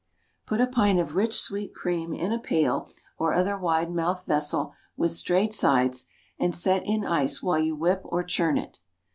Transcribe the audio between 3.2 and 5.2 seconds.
other wide mouthed vessel with